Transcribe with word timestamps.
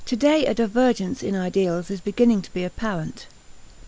Today 0.03 0.47
a 0.47 0.55
divergence 0.55 1.21
in 1.21 1.35
ideals 1.35 1.91
is 1.91 2.01
beginning 2.01 2.41
to 2.41 2.51
be 2.53 2.63
apparent. 2.63 3.27